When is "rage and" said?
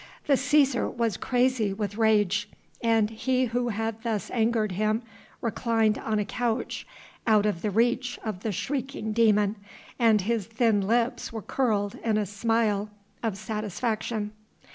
1.95-3.07